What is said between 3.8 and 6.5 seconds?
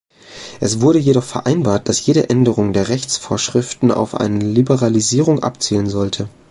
auf eine Liberalisierung abzielen sollte.